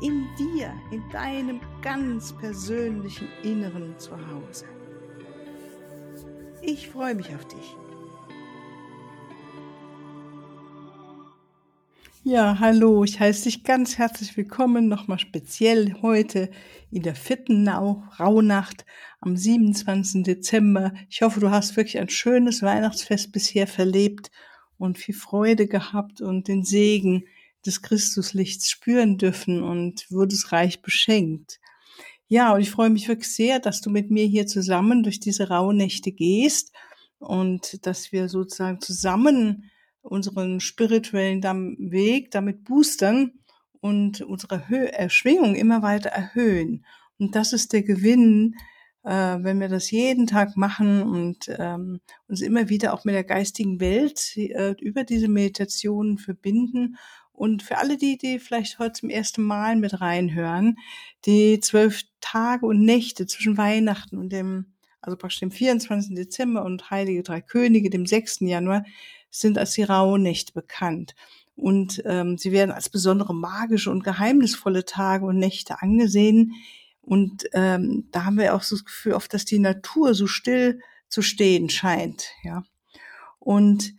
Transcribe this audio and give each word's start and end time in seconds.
in 0.00 0.26
dir, 0.38 0.72
in 0.90 1.02
deinem 1.10 1.60
ganz 1.82 2.32
persönlichen 2.32 3.28
Inneren 3.42 3.98
zu 3.98 4.12
Hause. 4.12 4.66
Ich 6.62 6.88
freue 6.88 7.14
mich 7.14 7.34
auf 7.34 7.44
dich. 7.46 7.76
Ja, 12.24 12.58
hallo, 12.60 13.04
ich 13.04 13.18
heiße 13.18 13.44
dich 13.44 13.64
ganz 13.64 13.96
herzlich 13.96 14.36
willkommen, 14.36 14.86
nochmal 14.88 15.18
speziell 15.18 15.94
heute 16.02 16.50
in 16.90 17.02
der 17.02 17.14
vierten 17.14 17.66
Rauhnacht 17.66 18.84
am 19.20 19.36
27. 19.36 20.24
Dezember. 20.24 20.92
Ich 21.08 21.22
hoffe, 21.22 21.40
du 21.40 21.50
hast 21.50 21.76
wirklich 21.76 21.98
ein 21.98 22.10
schönes 22.10 22.62
Weihnachtsfest 22.62 23.32
bisher 23.32 23.66
verlebt 23.66 24.30
und 24.76 24.98
viel 24.98 25.14
Freude 25.14 25.66
gehabt 25.68 26.20
und 26.20 26.48
den 26.48 26.64
Segen 26.64 27.24
des 27.68 27.82
Christuslichts 27.82 28.68
spüren 28.68 29.18
dürfen 29.18 29.62
und 29.62 30.10
wurdest 30.10 30.50
reich 30.50 30.82
beschenkt. 30.82 31.60
Ja, 32.26 32.54
und 32.54 32.60
ich 32.60 32.70
freue 32.70 32.90
mich 32.90 33.08
wirklich 33.08 33.32
sehr, 33.32 33.60
dass 33.60 33.80
du 33.80 33.90
mit 33.90 34.10
mir 34.10 34.26
hier 34.26 34.46
zusammen 34.46 35.02
durch 35.02 35.20
diese 35.20 35.48
Rauhnächte 35.48 36.12
gehst 36.12 36.72
und 37.18 37.86
dass 37.86 38.12
wir 38.12 38.28
sozusagen 38.28 38.80
zusammen 38.80 39.70
unseren 40.02 40.60
spirituellen 40.60 41.42
Weg 41.90 42.30
damit 42.30 42.64
boostern 42.64 43.32
und 43.80 44.22
unsere 44.22 44.68
Hö 44.68 44.84
Erschwingung 44.86 45.54
immer 45.54 45.82
weiter 45.82 46.10
erhöhen. 46.10 46.84
Und 47.18 47.34
das 47.34 47.52
ist 47.52 47.72
der 47.72 47.82
Gewinn, 47.82 48.54
äh, 49.04 49.38
wenn 49.40 49.60
wir 49.60 49.68
das 49.68 49.90
jeden 49.90 50.26
Tag 50.26 50.56
machen 50.56 51.02
und 51.02 51.50
ähm, 51.58 52.00
uns 52.28 52.42
immer 52.42 52.68
wieder 52.68 52.92
auch 52.92 53.04
mit 53.04 53.14
der 53.14 53.24
geistigen 53.24 53.80
Welt 53.80 54.36
äh, 54.36 54.74
über 54.80 55.04
diese 55.04 55.28
Meditationen 55.28 56.18
verbinden 56.18 56.96
und 57.38 57.62
für 57.62 57.78
alle 57.78 57.96
die, 57.96 58.18
die 58.18 58.40
vielleicht 58.40 58.80
heute 58.80 58.94
zum 58.94 59.10
ersten 59.10 59.42
Mal 59.42 59.76
mit 59.76 60.00
reinhören, 60.00 60.76
die 61.24 61.60
zwölf 61.60 62.02
Tage 62.20 62.66
und 62.66 62.84
Nächte 62.84 63.26
zwischen 63.26 63.56
Weihnachten 63.56 64.18
und 64.18 64.30
dem, 64.30 64.74
also 65.00 65.16
praktisch 65.16 65.38
dem 65.40 65.52
24. 65.52 66.16
Dezember 66.16 66.64
und 66.64 66.90
Heilige 66.90 67.22
Drei 67.22 67.40
Könige, 67.40 67.90
dem 67.90 68.06
6. 68.06 68.40
Januar, 68.40 68.84
sind 69.30 69.56
als 69.56 69.72
die 69.72 69.84
Rauhnächte 69.84 70.52
bekannt. 70.52 71.14
Und 71.54 72.02
ähm, 72.04 72.38
sie 72.38 72.50
werden 72.50 72.72
als 72.72 72.88
besondere 72.88 73.34
magische 73.34 73.90
und 73.90 74.02
geheimnisvolle 74.02 74.84
Tage 74.84 75.24
und 75.24 75.38
Nächte 75.38 75.80
angesehen. 75.80 76.54
Und 77.02 77.44
ähm, 77.52 78.08
da 78.10 78.24
haben 78.24 78.38
wir 78.38 78.54
auch 78.54 78.62
so 78.62 78.74
das 78.74 78.84
Gefühl, 78.84 79.12
oft, 79.12 79.32
dass 79.32 79.44
die 79.44 79.60
Natur 79.60 80.14
so 80.14 80.26
still 80.26 80.80
zu 81.08 81.22
stehen 81.22 81.68
scheint. 81.70 82.30
Ja. 82.42 82.64
Und 83.38 83.94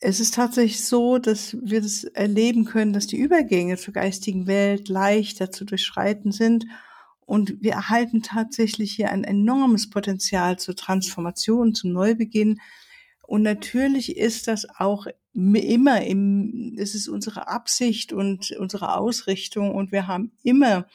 es 0.00 0.20
ist 0.20 0.34
tatsächlich 0.34 0.84
so, 0.84 1.18
dass 1.18 1.56
wir 1.62 1.80
das 1.80 2.04
erleben 2.04 2.64
können, 2.64 2.92
dass 2.92 3.06
die 3.06 3.18
Übergänge 3.18 3.76
zur 3.76 3.94
geistigen 3.94 4.46
Welt 4.46 4.88
leichter 4.88 5.50
zu 5.50 5.64
durchschreiten 5.64 6.32
sind. 6.32 6.66
Und 7.20 7.62
wir 7.62 7.72
erhalten 7.72 8.22
tatsächlich 8.22 8.92
hier 8.92 9.10
ein 9.10 9.24
enormes 9.24 9.88
Potenzial 9.88 10.58
zur 10.58 10.76
Transformation, 10.76 11.74
zum 11.74 11.92
Neubeginn. 11.92 12.60
Und 13.26 13.42
natürlich 13.42 14.16
ist 14.16 14.46
das 14.46 14.68
auch 14.78 15.06
immer 15.32 16.02
im, 16.02 16.76
es 16.78 16.94
ist 16.94 17.08
unsere 17.08 17.48
Absicht 17.48 18.12
und 18.12 18.50
unsere 18.52 18.96
Ausrichtung 18.96 19.74
und 19.74 19.90
wir 19.90 20.06
haben 20.06 20.32
immer 20.42 20.86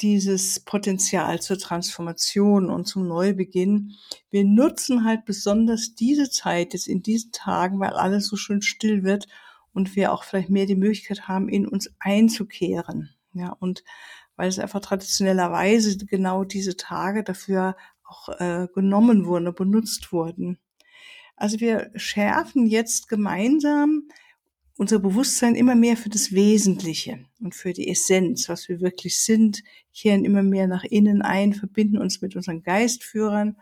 dieses 0.00 0.60
Potenzial 0.60 1.40
zur 1.40 1.58
Transformation 1.58 2.70
und 2.70 2.86
zum 2.86 3.06
Neubeginn. 3.06 3.92
Wir 4.30 4.44
nutzen 4.44 5.04
halt 5.04 5.24
besonders 5.24 5.94
diese 5.94 6.30
Zeit 6.30 6.72
jetzt 6.72 6.88
in 6.88 7.02
diesen 7.02 7.32
Tagen, 7.32 7.80
weil 7.80 7.90
alles 7.90 8.26
so 8.26 8.36
schön 8.36 8.62
still 8.62 9.02
wird 9.02 9.26
und 9.72 9.96
wir 9.96 10.12
auch 10.12 10.24
vielleicht 10.24 10.50
mehr 10.50 10.66
die 10.66 10.76
Möglichkeit 10.76 11.28
haben, 11.28 11.48
in 11.48 11.66
uns 11.66 11.90
einzukehren. 11.98 13.10
Ja, 13.32 13.50
und 13.60 13.84
weil 14.36 14.48
es 14.48 14.58
einfach 14.58 14.80
traditionellerweise 14.80 15.96
genau 15.98 16.44
diese 16.44 16.76
Tage 16.76 17.22
dafür 17.22 17.76
auch 18.04 18.28
äh, 18.40 18.68
genommen 18.74 19.26
wurden, 19.26 19.54
benutzt 19.54 20.12
wurden. 20.12 20.58
Also 21.36 21.60
wir 21.60 21.90
schärfen 21.94 22.66
jetzt 22.66 23.08
gemeinsam 23.08 24.08
unser 24.80 24.98
Bewusstsein 24.98 25.56
immer 25.56 25.74
mehr 25.74 25.94
für 25.94 26.08
das 26.08 26.32
Wesentliche 26.32 27.26
und 27.38 27.54
für 27.54 27.74
die 27.74 27.90
Essenz, 27.90 28.48
was 28.48 28.66
wir 28.70 28.80
wirklich 28.80 29.22
sind, 29.22 29.62
kehren 29.92 30.24
immer 30.24 30.42
mehr 30.42 30.68
nach 30.68 30.84
innen 30.84 31.20
ein, 31.20 31.52
verbinden 31.52 31.98
uns 31.98 32.22
mit 32.22 32.34
unseren 32.34 32.62
Geistführern 32.62 33.58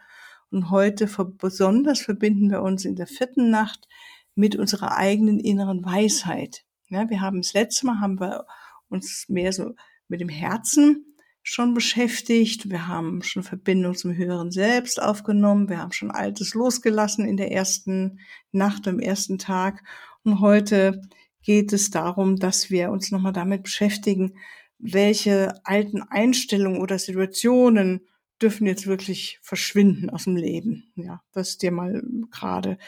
und 0.52 0.70
heute 0.70 1.08
besonders 1.36 2.02
verbinden 2.02 2.52
wir 2.52 2.62
uns 2.62 2.84
in 2.84 2.94
der 2.94 3.08
vierten 3.08 3.50
Nacht 3.50 3.88
mit 4.36 4.54
unserer 4.54 4.96
eigenen 4.96 5.40
inneren 5.40 5.84
Weisheit. 5.84 6.64
Ja, 6.86 7.10
wir 7.10 7.20
haben 7.20 7.42
das 7.42 7.52
letzte 7.52 7.86
Mal 7.86 7.98
haben 8.00 8.20
wir 8.20 8.46
uns 8.88 9.28
mehr 9.28 9.52
so 9.52 9.74
mit 10.06 10.20
dem 10.20 10.28
Herzen 10.28 11.16
schon 11.42 11.74
beschäftigt. 11.74 12.70
Wir 12.70 12.86
haben 12.86 13.22
schon 13.22 13.42
Verbindung 13.42 13.96
zum 13.96 14.14
höheren 14.14 14.52
Selbst 14.52 15.02
aufgenommen. 15.02 15.68
Wir 15.68 15.78
haben 15.78 15.92
schon 15.92 16.12
Altes 16.12 16.54
losgelassen 16.54 17.26
in 17.26 17.36
der 17.36 17.50
ersten 17.50 18.20
Nacht, 18.52 18.86
am 18.86 19.00
ersten 19.00 19.38
Tag 19.38 19.82
und 20.24 20.40
heute 20.40 21.00
geht 21.42 21.72
es 21.72 21.90
darum, 21.90 22.36
dass 22.36 22.70
wir 22.70 22.90
uns 22.90 23.10
nochmal 23.10 23.32
damit 23.32 23.62
beschäftigen, 23.62 24.34
welche 24.78 25.54
alten 25.64 26.02
Einstellungen 26.02 26.80
oder 26.80 26.98
Situationen 26.98 28.06
dürfen 28.40 28.66
jetzt 28.66 28.86
wirklich 28.86 29.38
verschwinden 29.42 30.10
aus 30.10 30.24
dem 30.24 30.36
Leben. 30.36 30.92
Ja, 30.94 31.22
das 31.32 31.58
dir 31.58 31.72
mal 31.72 32.02
gerade 32.30 32.78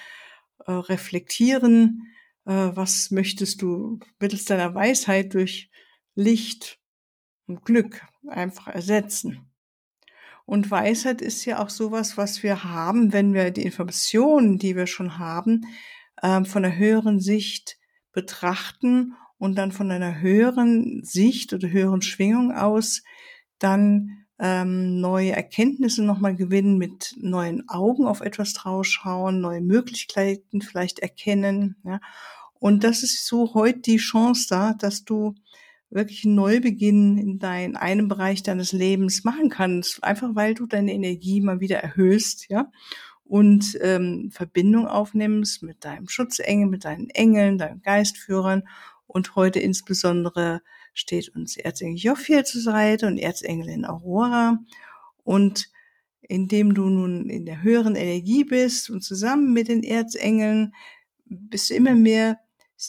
äh, 0.66 0.72
reflektieren. 0.72 2.12
Äh, 2.44 2.70
was 2.74 3.10
möchtest 3.10 3.62
du 3.62 3.98
mittels 4.20 4.44
deiner 4.44 4.74
Weisheit 4.74 5.34
durch 5.34 5.70
Licht 6.14 6.78
und 7.46 7.64
Glück 7.64 8.02
einfach 8.28 8.68
ersetzen? 8.68 9.50
Und 10.46 10.70
Weisheit 10.70 11.22
ist 11.22 11.44
ja 11.44 11.62
auch 11.62 11.70
sowas, 11.70 12.16
was 12.16 12.42
wir 12.42 12.64
haben, 12.64 13.12
wenn 13.12 13.34
wir 13.34 13.50
die 13.50 13.62
Informationen, 13.62 14.58
die 14.58 14.74
wir 14.74 14.86
schon 14.86 15.18
haben, 15.18 15.66
ähm, 16.22 16.44
von 16.44 16.64
einer 16.64 16.76
höheren 16.76 17.20
Sicht 17.20 17.78
betrachten 18.12 19.14
und 19.38 19.56
dann 19.56 19.72
von 19.72 19.90
einer 19.90 20.20
höheren 20.20 21.02
Sicht 21.02 21.52
oder 21.52 21.70
höheren 21.70 22.02
Schwingung 22.02 22.52
aus 22.52 23.02
dann 23.58 24.26
ähm, 24.38 25.00
neue 25.00 25.32
Erkenntnisse 25.32 26.02
nochmal 26.02 26.34
gewinnen, 26.34 26.78
mit 26.78 27.14
neuen 27.18 27.68
Augen 27.68 28.06
auf 28.06 28.22
etwas 28.22 28.54
draufschauen, 28.54 29.40
neue 29.40 29.60
Möglichkeiten 29.60 30.62
vielleicht 30.62 30.98
erkennen. 30.98 31.76
Ja. 31.84 32.00
Und 32.58 32.84
das 32.84 33.02
ist 33.02 33.26
so 33.26 33.54
heute 33.54 33.80
die 33.80 33.98
Chance 33.98 34.46
da, 34.48 34.74
dass 34.74 35.04
du 35.04 35.34
wirklich 35.90 36.24
einen 36.24 36.36
Neubeginn 36.36 37.18
in 37.18 37.38
dein, 37.38 37.76
einem 37.76 38.08
Bereich 38.08 38.42
deines 38.42 38.72
Lebens 38.72 39.24
machen 39.24 39.50
kannst, 39.50 40.02
einfach 40.04 40.34
weil 40.34 40.54
du 40.54 40.66
deine 40.66 40.92
Energie 40.92 41.40
mal 41.40 41.60
wieder 41.60 41.78
erhöhst, 41.78 42.46
ja, 42.48 42.70
und 43.30 43.78
ähm, 43.80 44.32
Verbindung 44.32 44.88
aufnimmst 44.88 45.62
mit 45.62 45.84
deinem 45.84 46.08
Schutzengel, 46.08 46.66
mit 46.66 46.84
deinen 46.84 47.10
Engeln, 47.10 47.58
deinen 47.58 47.80
Geistführern. 47.80 48.64
Und 49.06 49.36
heute 49.36 49.60
insbesondere 49.60 50.62
steht 50.94 51.28
uns 51.36 51.56
Erzengel 51.56 51.96
Jophiel 51.96 52.44
zur 52.44 52.60
Seite 52.60 53.06
und 53.06 53.18
Erzengelin 53.18 53.84
Aurora. 53.84 54.58
Und 55.22 55.70
indem 56.22 56.74
du 56.74 56.86
nun 56.86 57.30
in 57.30 57.46
der 57.46 57.62
höheren 57.62 57.94
Energie 57.94 58.42
bist 58.42 58.90
und 58.90 59.02
zusammen 59.02 59.52
mit 59.52 59.68
den 59.68 59.84
Erzengeln 59.84 60.74
bist 61.24 61.70
du 61.70 61.74
immer 61.74 61.94
mehr 61.94 62.40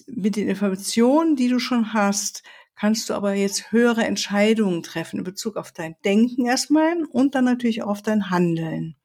mit 0.08 0.38
den 0.38 0.50
Informationen, 0.50 1.36
die 1.36 1.50
du 1.50 1.60
schon 1.60 1.94
hast, 1.94 2.42
kannst 2.76 3.12
du 3.12 3.14
aber 3.14 3.36
jetzt 3.36 3.72
höhere 3.72 4.06
Entscheidungen 4.06 4.82
treffen 4.82 5.20
in 5.20 5.24
Bezug 5.24 5.56
auf 5.56 5.72
dein 5.72 5.96
Denken 6.04 6.48
erstmal 6.48 7.04
und 7.12 7.36
dann 7.36 7.46
natürlich 7.46 7.84
auch 7.84 7.90
auf 7.90 8.02
dein 8.02 8.32
Handeln. 8.32 8.96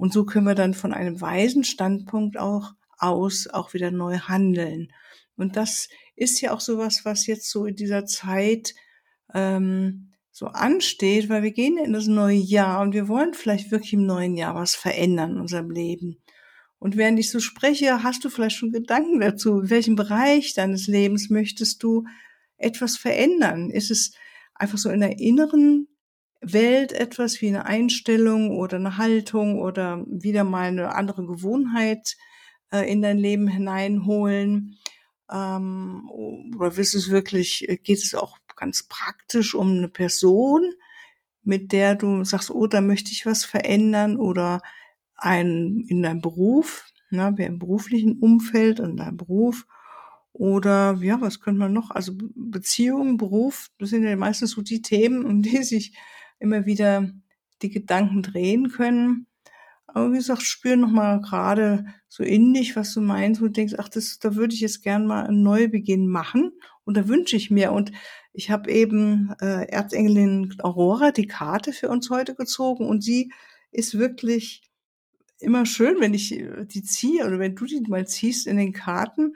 Und 0.00 0.14
so 0.14 0.24
können 0.24 0.46
wir 0.46 0.54
dann 0.54 0.72
von 0.72 0.94
einem 0.94 1.20
weisen 1.20 1.62
Standpunkt 1.62 2.38
auch 2.38 2.72
aus 2.96 3.48
auch 3.48 3.74
wieder 3.74 3.90
neu 3.90 4.16
handeln. 4.16 4.90
Und 5.36 5.56
das 5.56 5.90
ist 6.16 6.40
ja 6.40 6.54
auch 6.54 6.60
sowas, 6.60 7.04
was 7.04 7.26
jetzt 7.26 7.50
so 7.50 7.66
in 7.66 7.76
dieser 7.76 8.06
Zeit 8.06 8.72
ähm, 9.34 10.14
so 10.30 10.46
ansteht, 10.46 11.28
weil 11.28 11.42
wir 11.42 11.50
gehen 11.50 11.76
in 11.76 11.92
das 11.92 12.06
neue 12.06 12.38
Jahr 12.38 12.80
und 12.80 12.94
wir 12.94 13.08
wollen 13.08 13.34
vielleicht 13.34 13.70
wirklich 13.70 13.92
im 13.92 14.06
neuen 14.06 14.36
Jahr 14.36 14.54
was 14.54 14.74
verändern 14.74 15.32
in 15.32 15.40
unserem 15.40 15.70
Leben. 15.70 16.22
Und 16.78 16.96
während 16.96 17.18
ich 17.18 17.30
so 17.30 17.38
spreche, 17.38 18.02
hast 18.02 18.24
du 18.24 18.30
vielleicht 18.30 18.56
schon 18.56 18.72
Gedanken 18.72 19.20
dazu, 19.20 19.60
in 19.60 19.68
welchem 19.68 19.96
Bereich 19.96 20.54
deines 20.54 20.86
Lebens 20.86 21.28
möchtest 21.28 21.82
du 21.82 22.06
etwas 22.56 22.96
verändern? 22.96 23.68
Ist 23.68 23.90
es 23.90 24.12
einfach 24.54 24.78
so 24.78 24.88
in 24.88 25.00
der 25.00 25.18
inneren 25.18 25.88
Welt 26.40 26.92
etwas 26.92 27.40
wie 27.40 27.48
eine 27.48 27.66
Einstellung 27.66 28.56
oder 28.56 28.76
eine 28.76 28.96
Haltung 28.96 29.60
oder 29.60 30.04
wieder 30.06 30.44
mal 30.44 30.68
eine 30.68 30.94
andere 30.94 31.26
Gewohnheit 31.26 32.16
äh, 32.72 32.90
in 32.90 33.02
dein 33.02 33.18
Leben 33.18 33.46
hineinholen? 33.48 34.78
Ähm, 35.30 36.08
oder 36.10 36.76
ist 36.78 36.94
es 36.94 37.10
wirklich, 37.10 37.66
geht 37.82 37.98
es 37.98 38.14
auch 38.14 38.38
ganz 38.56 38.84
praktisch 38.84 39.54
um 39.54 39.70
eine 39.70 39.88
Person, 39.88 40.72
mit 41.42 41.72
der 41.72 41.94
du 41.94 42.24
sagst, 42.24 42.50
oh, 42.50 42.66
da 42.66 42.80
möchte 42.80 43.12
ich 43.12 43.26
was 43.26 43.44
verändern 43.44 44.16
oder 44.16 44.60
ein, 45.16 45.84
in 45.88 46.02
deinem 46.02 46.20
Beruf, 46.20 46.86
ne, 47.10 47.34
im 47.38 47.58
beruflichen 47.58 48.18
Umfeld, 48.18 48.80
in 48.80 48.96
deinem 48.96 49.16
Beruf 49.16 49.66
oder 50.32 50.98
ja, 51.02 51.20
was 51.20 51.40
könnte 51.40 51.58
man 51.58 51.72
noch? 51.72 51.90
Also 51.90 52.12
Beziehung, 52.16 53.16
Beruf, 53.16 53.68
das 53.78 53.90
sind 53.90 54.04
ja 54.04 54.14
meistens 54.16 54.52
so 54.52 54.62
die 54.62 54.82
Themen, 54.82 55.24
um 55.24 55.42
die 55.42 55.62
sich 55.62 55.96
immer 56.40 56.66
wieder 56.66 57.10
die 57.62 57.70
Gedanken 57.70 58.22
drehen 58.22 58.70
können. 58.70 59.26
Aber 59.86 60.12
wie 60.12 60.16
gesagt, 60.16 60.42
spür 60.42 60.76
noch 60.76 60.90
mal 60.90 61.20
gerade 61.20 61.86
so 62.08 62.22
in 62.22 62.54
dich, 62.54 62.76
was 62.76 62.94
du 62.94 63.00
meinst, 63.00 63.40
du 63.40 63.48
denkst, 63.48 63.74
ach, 63.78 63.88
das, 63.88 64.18
da 64.18 64.34
würde 64.34 64.54
ich 64.54 64.60
jetzt 64.60 64.82
gern 64.82 65.06
mal 65.06 65.26
einen 65.26 65.42
Neubeginn 65.42 66.08
machen 66.08 66.52
und 66.84 66.96
da 66.96 67.08
wünsche 67.08 67.36
ich 67.36 67.50
mir. 67.50 67.72
Und 67.72 67.92
ich 68.32 68.50
habe 68.50 68.70
eben 68.70 69.34
äh, 69.40 69.66
Erzengelin 69.68 70.54
Aurora 70.60 71.10
die 71.10 71.26
Karte 71.26 71.72
für 71.72 71.88
uns 71.88 72.10
heute 72.10 72.34
gezogen 72.34 72.86
und 72.86 73.02
sie 73.02 73.32
ist 73.72 73.98
wirklich 73.98 74.62
immer 75.38 75.66
schön, 75.66 75.96
wenn 76.00 76.14
ich 76.14 76.32
äh, 76.32 76.64
die 76.66 76.82
ziehe 76.82 77.26
oder 77.26 77.38
wenn 77.38 77.56
du 77.56 77.64
die 77.64 77.80
mal 77.80 78.06
ziehst 78.06 78.46
in 78.46 78.56
den 78.56 78.72
Karten, 78.72 79.34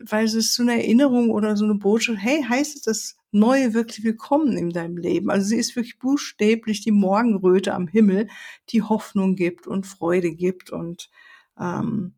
weil 0.00 0.24
es 0.24 0.34
ist 0.34 0.54
so 0.54 0.62
eine 0.62 0.74
Erinnerung 0.74 1.30
oder 1.30 1.56
so 1.56 1.64
eine 1.64 1.74
Botschaft, 1.74 2.18
hey, 2.20 2.42
heißt 2.42 2.76
es 2.76 2.82
das 2.82 3.16
Neue 3.34 3.74
wirklich 3.74 4.04
willkommen 4.04 4.56
in 4.56 4.70
deinem 4.70 4.96
Leben? 4.96 5.28
Also 5.28 5.48
sie 5.48 5.56
ist 5.56 5.74
wirklich 5.74 5.98
buchstäblich 5.98 6.82
die 6.82 6.92
Morgenröte 6.92 7.74
am 7.74 7.88
Himmel, 7.88 8.28
die 8.68 8.82
Hoffnung 8.82 9.34
gibt 9.34 9.66
und 9.66 9.88
Freude 9.88 10.30
gibt 10.30 10.70
und, 10.70 11.10
ähm, 11.58 12.14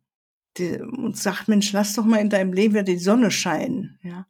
die, 0.57 0.79
und 0.79 1.17
sagt, 1.17 1.47
Mensch, 1.47 1.71
lass 1.71 1.95
doch 1.95 2.05
mal 2.05 2.21
in 2.21 2.29
deinem 2.29 2.53
Leben 2.53 2.75
wieder 2.75 2.83
die 2.83 2.99
Sonne 2.99 3.31
scheinen, 3.31 3.97
ja. 4.03 4.27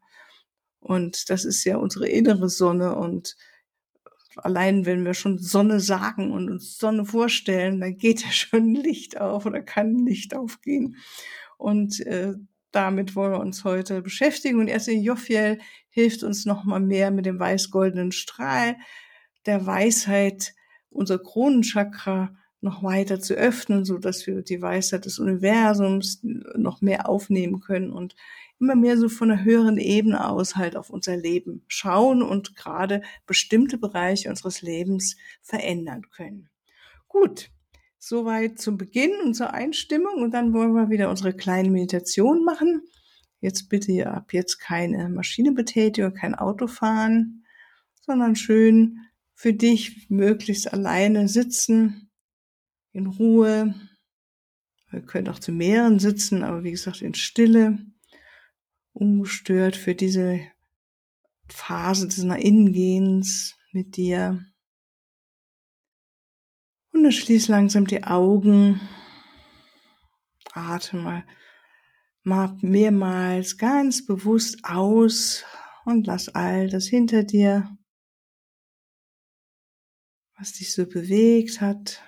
Und 0.80 1.30
das 1.30 1.44
ist 1.44 1.66
ja 1.66 1.76
unsere 1.76 2.08
innere 2.08 2.48
Sonne 2.48 2.96
und 2.96 3.36
allein 4.38 4.86
wenn 4.86 5.04
wir 5.04 5.14
schon 5.14 5.40
Sonne 5.40 5.82
sagen 5.82 6.32
und 6.32 6.50
uns 6.50 6.78
Sonne 6.78 7.04
vorstellen, 7.04 7.82
dann 7.82 7.98
geht 7.98 8.24
ja 8.24 8.32
schon 8.32 8.74
Licht 8.74 9.20
auf 9.20 9.46
oder 9.46 9.62
kann 9.62 10.06
Licht 10.06 10.34
aufgehen. 10.34 10.96
Und 11.58 12.00
äh, 12.06 12.36
damit 12.72 13.16
wollen 13.16 13.32
wir 13.32 13.40
uns 13.40 13.64
heute 13.64 14.02
beschäftigen. 14.02 14.60
Und 14.60 14.68
erst 14.68 14.88
in 14.88 15.02
Joffiel 15.02 15.60
hilft 15.90 16.24
uns 16.24 16.46
nochmal 16.46 16.80
mehr 16.80 17.12
mit 17.12 17.26
dem 17.26 17.40
weiß-goldenen 17.40 18.12
Strahl 18.12 18.76
der 19.46 19.66
Weisheit, 19.66 20.54
unser 20.90 21.20
Kronenchakra 21.20 22.36
noch 22.62 22.84
weiter 22.84 23.20
zu 23.20 23.36
öffnen, 23.36 23.86
so 23.86 23.98
dass 23.98 24.26
wir 24.28 24.42
die 24.42 24.62
Weisheit 24.62 25.06
des 25.06 25.20
Universums 25.20 26.20
noch 26.24 26.82
mehr 26.82 27.08
aufnehmen 27.08 27.60
können 27.60 27.92
und 27.92 28.16
immer 28.60 28.76
mehr 28.76 28.98
so 28.98 29.10
von 29.10 29.32
einer 29.32 29.44
höheren 29.44 29.78
Ebene 29.78 30.28
aus 30.28 30.56
halt 30.56 30.76
auf 30.76 30.90
unser 30.90 31.16
Leben 31.16 31.64
schauen 31.68 32.24
und 32.24 32.56
gerade 32.56 33.02
bestimmte 33.28 33.78
Bereiche 33.78 34.30
unseres 34.30 34.62
Lebens 34.62 35.18
verändern 35.42 36.10
können. 36.10 36.50
Gut, 37.08 37.52
Soweit 38.00 38.60
zum 38.60 38.78
Beginn 38.78 39.12
unserer 39.24 39.54
Einstimmung 39.54 40.22
und 40.22 40.32
dann 40.32 40.54
wollen 40.54 40.74
wir 40.74 40.90
wieder 40.90 41.10
unsere 41.10 41.34
kleine 41.34 41.70
Meditation 41.70 42.44
machen. 42.44 42.82
Jetzt 43.40 43.70
bitte 43.70 44.08
ab 44.08 44.34
jetzt 44.34 44.60
keine 44.60 45.10
Maschinenbetätigung, 45.10 46.14
kein 46.14 46.36
Autofahren, 46.36 47.46
sondern 48.02 48.36
schön 48.36 49.00
für 49.34 49.54
dich 49.54 50.10
möglichst 50.10 50.74
alleine 50.74 51.28
sitzen, 51.28 52.10
in 52.92 53.06
Ruhe. 53.06 53.76
Wir 54.90 55.02
können 55.02 55.28
auch 55.28 55.40
zu 55.40 55.52
mehreren 55.52 56.00
sitzen, 56.00 56.44
aber 56.44 56.64
wie 56.64 56.72
gesagt 56.72 57.02
in 57.02 57.14
Stille, 57.14 57.78
ungestört 58.94 59.76
für 59.76 59.94
diese 59.94 60.40
Phase 61.48 62.08
des 62.08 62.24
Nach 62.24 62.38
Innengehens 62.38 63.56
mit 63.72 63.98
dir. 63.98 64.44
Und 66.98 67.04
dann 67.04 67.12
schließ 67.12 67.48
langsam 67.48 67.86
die 67.86 68.04
Augen. 68.04 68.82
Atme 70.54 71.00
mal, 71.00 71.28
mal 72.24 72.58
mehrmals 72.62 73.60
ganz 73.60 74.04
bewusst 74.04 74.58
aus 74.64 75.46
und 75.86 76.08
lass 76.08 76.28
all 76.30 76.72
das 76.72 76.88
hinter 76.88 77.22
dir, 77.24 77.78
was 80.40 80.54
dich 80.54 80.74
so 80.74 80.88
bewegt 80.88 81.62
hat. 81.62 82.04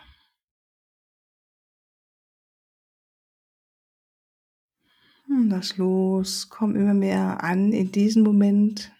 Und 5.28 5.52
lass 5.52 5.78
los, 5.78 6.50
komm 6.50 6.76
immer 6.76 6.96
mehr 6.96 7.44
an 7.44 7.74
in 7.74 7.92
diesen 7.92 8.24
Moment, 8.24 8.92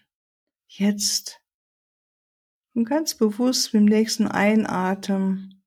jetzt. 0.68 1.42
Und 2.76 2.86
ganz 2.86 3.16
bewusst 3.16 3.74
mit 3.74 3.82
dem 3.82 3.86
nächsten 3.86 4.28
Einatmen 4.28 5.59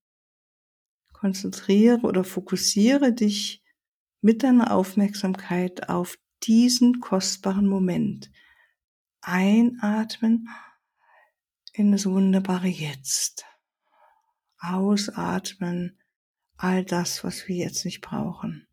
Konzentriere 1.23 2.01
oder 2.01 2.25
fokussiere 2.25 3.13
dich 3.13 3.63
mit 4.23 4.43
deiner 4.43 4.73
Aufmerksamkeit 4.73 5.89
auf 5.89 6.19
diesen 6.43 6.99
kostbaren 6.99 7.69
Moment. 7.69 8.29
Einatmen 9.21 10.49
in 11.75 11.93
das 11.93 12.07
wunderbare 12.07 12.67
Jetzt. 12.67 13.45
Ausatmen 14.59 15.97
all 16.57 16.85
das, 16.85 17.23
was 17.23 17.47
wir 17.47 17.55
jetzt 17.55 17.85
nicht 17.85 18.01
brauchen. 18.01 18.67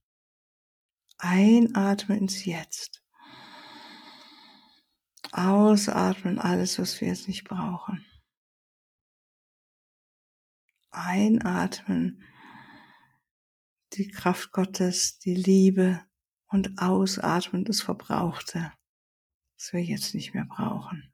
Einatmen 1.19 2.17
ins 2.17 2.45
Jetzt. 2.45 3.03
Ausatmen 5.31 6.39
alles, 6.39 6.79
was 6.79 6.99
wir 6.99 7.09
jetzt 7.09 7.27
nicht 7.27 7.43
brauchen. 7.43 8.03
Einatmen 10.89 12.23
die 13.93 14.09
Kraft 14.09 14.51
Gottes, 14.51 15.19
die 15.19 15.35
Liebe 15.35 16.01
und 16.47 16.79
ausatmen 16.79 17.65
das 17.65 17.81
Verbrauchte, 17.81 18.71
das 19.57 19.73
wir 19.73 19.83
jetzt 19.83 20.13
nicht 20.15 20.33
mehr 20.33 20.45
brauchen. 20.45 21.11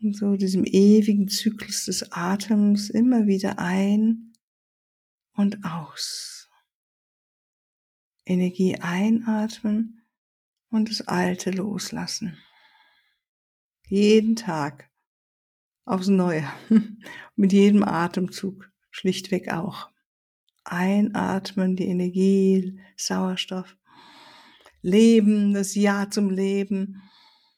Und 0.00 0.14
so 0.14 0.36
diesem 0.36 0.64
ewigen 0.64 1.28
Zyklus 1.28 1.86
des 1.86 2.12
Atems 2.12 2.90
immer 2.90 3.26
wieder 3.26 3.58
ein 3.58 4.34
und 5.32 5.64
aus. 5.64 6.50
Energie 8.26 8.76
einatmen 8.76 10.06
und 10.68 10.90
das 10.90 11.02
Alte 11.02 11.50
loslassen. 11.50 12.36
Jeden 13.88 14.36
Tag 14.36 14.90
aufs 15.84 16.08
Neue, 16.08 16.46
mit 17.36 17.52
jedem 17.52 17.84
Atemzug 17.84 18.70
schlichtweg 18.96 19.52
auch. 19.52 19.90
Einatmen, 20.64 21.76
die 21.76 21.86
Energie, 21.86 22.80
Sauerstoff, 22.96 23.76
Leben, 24.80 25.52
das 25.52 25.74
Ja 25.74 26.10
zum 26.10 26.30
Leben 26.30 27.02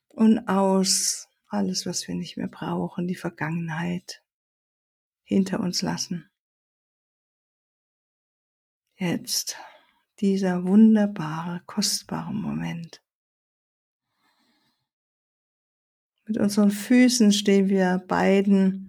und 0.09 0.49
aus 0.49 1.29
alles, 1.47 1.87
was 1.87 2.09
wir 2.09 2.17
nicht 2.17 2.37
mehr 2.37 2.49
brauchen, 2.49 3.07
die 3.07 3.15
Vergangenheit 3.15 4.23
hinter 5.23 5.61
uns 5.61 5.81
lassen. 5.81 6.29
Jetzt 8.97 9.57
dieser 10.21 10.65
wunderbare, 10.65 11.63
kostbare 11.67 12.35
Moment. 12.35 13.01
Mit 16.27 16.37
unseren 16.37 16.73
Füßen 16.73 17.33
stehen 17.33 17.69
wir 17.69 17.99
beiden 18.07 18.88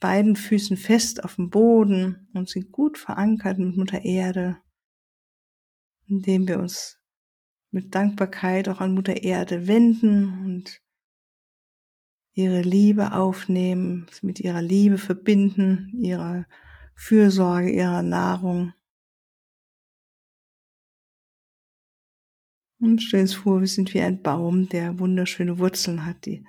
beiden 0.00 0.34
Füßen 0.34 0.76
fest 0.76 1.22
auf 1.22 1.36
dem 1.36 1.50
Boden 1.50 2.28
und 2.32 2.48
sind 2.48 2.72
gut 2.72 2.98
verankert 2.98 3.58
mit 3.58 3.76
Mutter 3.76 4.04
Erde, 4.04 4.58
indem 6.06 6.48
wir 6.48 6.58
uns 6.58 6.98
mit 7.70 7.94
Dankbarkeit 7.94 8.68
auch 8.68 8.80
an 8.80 8.94
Mutter 8.94 9.22
Erde 9.22 9.68
wenden 9.68 10.44
und 10.44 10.82
ihre 12.32 12.62
Liebe 12.62 13.12
aufnehmen, 13.12 14.06
mit 14.22 14.40
ihrer 14.40 14.62
Liebe 14.62 14.98
verbinden, 14.98 15.90
ihrer 16.00 16.46
Fürsorge, 16.94 17.70
ihrer 17.70 18.02
Nahrung. 18.02 18.72
Und 22.80 23.02
stell 23.02 23.22
uns 23.22 23.34
vor, 23.34 23.60
wir 23.60 23.68
sind 23.68 23.92
wie 23.92 24.00
ein 24.00 24.22
Baum, 24.22 24.68
der 24.68 24.98
wunderschöne 24.98 25.58
Wurzeln 25.58 26.06
hat, 26.06 26.24
die 26.24 26.46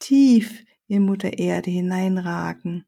tief 0.00 0.64
in 0.88 1.04
Mutter 1.04 1.38
Erde 1.38 1.70
hineinragen 1.70 2.86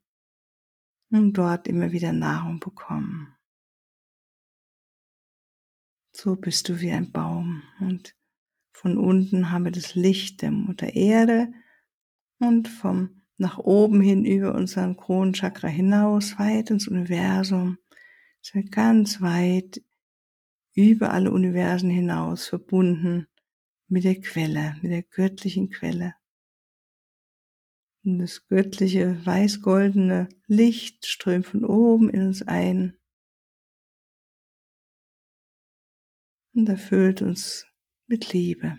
und 1.10 1.34
dort 1.34 1.68
immer 1.68 1.92
wieder 1.92 2.12
Nahrung 2.12 2.58
bekommen. 2.60 3.36
So 6.12 6.36
bist 6.36 6.68
du 6.68 6.80
wie 6.80 6.90
ein 6.90 7.12
Baum 7.12 7.62
und 7.78 8.16
von 8.72 8.98
unten 8.98 9.50
haben 9.50 9.64
wir 9.64 9.72
das 9.72 9.94
Licht 9.94 10.42
der 10.42 10.50
Mutter 10.50 10.94
Erde 10.94 11.52
und 12.38 12.68
vom 12.68 13.20
nach 13.36 13.56
oben 13.56 14.02
hin 14.02 14.26
über 14.26 14.54
unseren 14.54 14.98
Kronenchakra 14.98 15.68
hinaus, 15.68 16.38
weit 16.38 16.70
ins 16.70 16.88
Universum, 16.88 17.78
sind 18.42 18.70
ganz 18.70 19.22
weit 19.22 19.82
über 20.74 21.12
alle 21.12 21.30
Universen 21.30 21.88
hinaus 21.88 22.48
verbunden 22.48 23.28
mit 23.88 24.04
der 24.04 24.20
Quelle, 24.20 24.76
mit 24.82 24.92
der 24.92 25.02
göttlichen 25.02 25.70
Quelle. 25.70 26.14
Und 28.02 28.18
das 28.18 28.46
göttliche 28.46 29.24
weiß-goldene 29.26 30.28
Licht 30.46 31.06
strömt 31.06 31.46
von 31.46 31.64
oben 31.64 32.08
in 32.08 32.28
uns 32.28 32.42
ein 32.42 32.96
und 36.54 36.68
erfüllt 36.68 37.22
uns 37.22 37.66
mit 38.06 38.32
Liebe. 38.32 38.78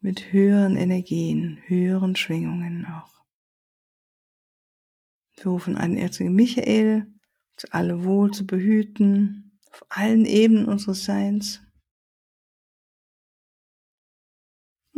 Mit 0.00 0.32
höheren 0.32 0.76
Energien, 0.76 1.62
höheren 1.66 2.16
Schwingungen 2.16 2.86
auch. 2.86 3.24
Wir 5.36 5.46
rufen 5.46 5.76
an 5.76 5.96
Erzengel 5.96 6.32
Michael, 6.32 7.06
uns 7.52 7.64
alle 7.70 8.04
wohl 8.04 8.32
zu 8.32 8.46
behüten, 8.46 9.58
auf 9.70 9.84
allen 9.88 10.24
Ebenen 10.24 10.66
unseres 10.66 11.04
Seins. 11.04 11.62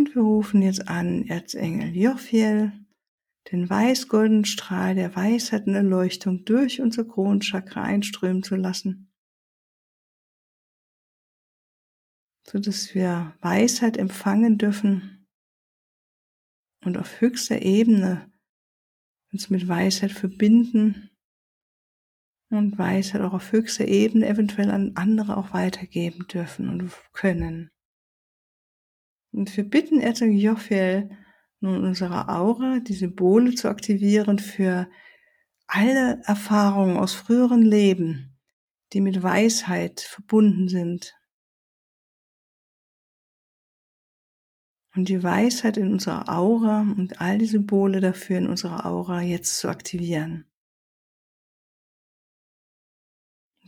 Und 0.01 0.15
wir 0.15 0.23
rufen 0.23 0.63
jetzt 0.63 0.89
an 0.89 1.27
Erzengel 1.27 1.95
Jophiel, 1.95 2.73
den 3.53 3.69
weiß-goldenen 3.69 4.47
Strahl 4.47 4.95
der 4.95 5.15
Weisheit 5.15 5.67
und 5.67 5.75
Erleuchtung 5.75 6.47
durch 6.47 6.81
unser 6.81 7.05
Kronchakra 7.05 7.83
einströmen 7.83 8.43
zu 8.43 8.57
lassen, 8.57 9.13
so 12.47 12.59
dass 12.59 12.95
wir 12.95 13.37
Weisheit 13.43 13.99
empfangen 13.99 14.57
dürfen 14.57 15.29
und 16.83 16.97
auf 16.97 17.21
höchster 17.21 17.61
Ebene 17.61 18.33
uns 19.33 19.51
mit 19.51 19.69
Weisheit 19.69 20.13
verbinden 20.13 21.11
und 22.49 22.79
Weisheit 22.79 23.21
auch 23.21 23.35
auf 23.35 23.53
höchster 23.53 23.87
Ebene 23.87 24.27
eventuell 24.29 24.71
an 24.71 24.93
andere 24.95 25.37
auch 25.37 25.53
weitergeben 25.53 26.27
dürfen 26.27 26.71
und 26.71 26.91
können. 27.13 27.71
Und 29.33 29.57
wir 29.57 29.65
bitten 29.65 30.01
Erzengel 30.01 30.41
Jophiel, 30.41 31.11
nun 31.61 31.85
unsere 31.85 32.29
Aura, 32.29 32.81
die 32.81 32.95
Symbole 32.95 33.55
zu 33.55 33.69
aktivieren 33.69 34.39
für 34.39 34.91
alle 35.67 36.21
Erfahrungen 36.25 36.97
aus 36.97 37.15
früheren 37.15 37.63
Leben, 37.63 38.39
die 38.93 39.01
mit 39.01 39.23
Weisheit 39.23 40.01
verbunden 40.01 40.69
sind. 40.69 41.15
Und 44.97 45.09
die 45.09 45.23
Weisheit 45.23 45.77
in 45.77 45.93
unserer 45.93 46.29
Aura 46.29 46.81
und 46.81 47.21
all 47.21 47.39
die 47.39 47.47
Symbole 47.47 48.01
dafür 48.01 48.39
in 48.39 48.49
unserer 48.49 48.87
Aura 48.87 49.21
jetzt 49.21 49.59
zu 49.59 49.69
aktivieren. 49.69 50.51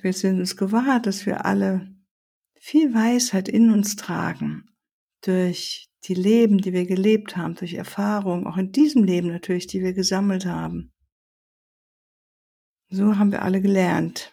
Wir 0.00 0.12
sind 0.12 0.40
uns 0.40 0.56
gewahr, 0.56 0.98
dass 0.98 1.26
wir 1.26 1.44
alle 1.44 1.94
viel 2.54 2.92
Weisheit 2.92 3.48
in 3.48 3.70
uns 3.70 3.94
tragen, 3.94 4.71
durch 5.22 5.88
die 6.04 6.14
Leben, 6.14 6.58
die 6.58 6.72
wir 6.72 6.86
gelebt 6.86 7.36
haben, 7.36 7.54
durch 7.54 7.74
Erfahrungen, 7.74 8.46
auch 8.46 8.56
in 8.56 8.72
diesem 8.72 9.04
Leben 9.04 9.28
natürlich, 9.28 9.66
die 9.66 9.82
wir 9.82 9.92
gesammelt 9.92 10.46
haben. 10.46 10.92
So 12.90 13.16
haben 13.16 13.32
wir 13.32 13.42
alle 13.42 13.62
gelernt. 13.62 14.32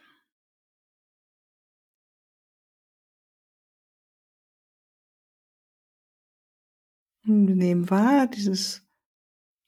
Und 7.26 7.48
wir 7.48 7.56
nehmen 7.56 7.90
wahr, 7.90 8.28
dieses 8.28 8.86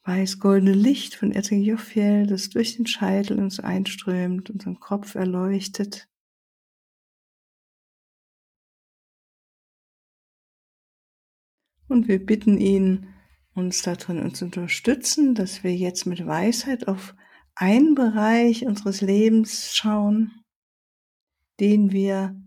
weiß-goldene 0.03 0.73
Licht 0.73 1.15
von 1.15 1.31
Erzengel 1.31 1.77
das 2.25 2.49
durch 2.49 2.75
den 2.75 2.87
Scheitel 2.87 3.39
uns 3.39 3.59
einströmt, 3.59 4.49
unseren 4.49 4.79
Kopf 4.79 5.15
erleuchtet. 5.15 6.10
Und 11.91 12.07
wir 12.07 12.25
bitten 12.25 12.57
ihn, 12.57 13.09
uns 13.53 13.81
darin 13.81 14.19
uns 14.19 14.39
zu 14.39 14.45
unterstützen, 14.45 15.35
dass 15.35 15.65
wir 15.65 15.75
jetzt 15.75 16.05
mit 16.05 16.25
Weisheit 16.25 16.87
auf 16.87 17.13
einen 17.53 17.95
Bereich 17.95 18.65
unseres 18.65 19.01
Lebens 19.01 19.75
schauen, 19.75 20.31
den 21.59 21.91
wir, 21.91 22.41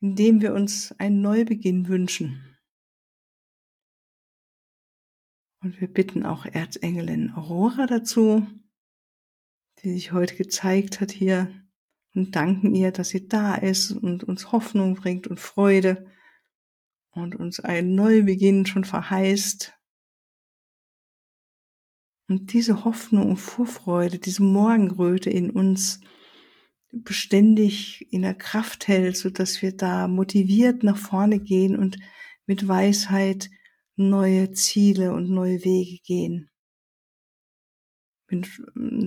in 0.00 0.16
dem 0.16 0.40
wir 0.40 0.52
uns 0.52 0.90
einen 0.98 1.20
Neubeginn 1.20 1.86
wünschen. 1.86 2.58
Und 5.62 5.80
wir 5.80 5.86
bitten 5.86 6.24
auch 6.26 6.44
Erzengelin 6.44 7.34
Aurora 7.34 7.86
dazu, 7.86 8.48
die 9.84 9.92
sich 9.92 10.10
heute 10.10 10.34
gezeigt 10.34 11.00
hat 11.00 11.12
hier 11.12 11.52
und 12.16 12.34
danken 12.34 12.74
ihr, 12.74 12.90
dass 12.90 13.10
sie 13.10 13.28
da 13.28 13.54
ist 13.54 13.92
und 13.92 14.24
uns 14.24 14.50
Hoffnung 14.50 14.96
bringt 14.96 15.28
und 15.28 15.38
Freude 15.38 16.10
und 17.16 17.34
uns 17.34 17.60
einen 17.60 17.94
Neubeginn 17.94 18.66
schon 18.66 18.84
verheißt. 18.84 19.72
Und 22.28 22.52
diese 22.52 22.84
Hoffnung 22.84 23.30
und 23.30 23.36
Vorfreude, 23.36 24.18
diese 24.18 24.42
Morgenröte 24.42 25.30
in 25.30 25.50
uns 25.50 26.00
beständig 26.92 28.12
in 28.12 28.22
der 28.22 28.34
Kraft 28.34 28.88
hält, 28.88 29.16
so 29.16 29.30
dass 29.30 29.62
wir 29.62 29.76
da 29.76 30.08
motiviert 30.08 30.82
nach 30.82 30.96
vorne 30.96 31.40
gehen 31.40 31.76
und 31.76 31.98
mit 32.46 32.66
Weisheit 32.66 33.50
neue 33.96 34.52
Ziele 34.52 35.12
und 35.12 35.30
neue 35.30 35.64
Wege 35.64 35.98
gehen. 36.04 36.50
Mit 38.28 38.48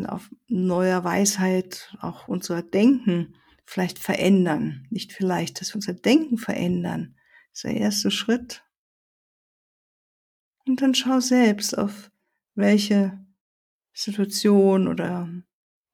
auf 0.08 0.30
neuer 0.48 1.04
Weisheit 1.04 1.94
auch 2.00 2.28
unser 2.28 2.62
Denken 2.64 3.36
vielleicht 3.66 4.00
verändern. 4.00 4.88
Nicht 4.90 5.14
vielleicht, 5.14 5.60
dass 5.60 5.72
wir 5.72 5.76
unser 5.76 5.94
Denken 5.94 6.38
verändern, 6.38 7.16
ist 7.60 7.66
der 7.66 7.76
erste 7.76 8.10
Schritt. 8.10 8.64
Und 10.66 10.82
dann 10.82 10.96
schau 10.96 11.20
selbst 11.20 11.78
auf 11.78 12.10
welche 12.56 13.20
Situation 13.94 14.88
oder 14.88 15.30